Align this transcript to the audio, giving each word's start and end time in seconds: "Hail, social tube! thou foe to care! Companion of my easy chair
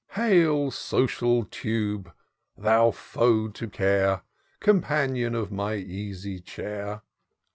"Hail, 0.13 0.71
social 0.71 1.45
tube! 1.45 2.11
thou 2.57 2.89
foe 2.89 3.49
to 3.49 3.69
care! 3.69 4.23
Companion 4.59 5.35
of 5.35 5.51
my 5.51 5.75
easy 5.75 6.39
chair 6.39 7.03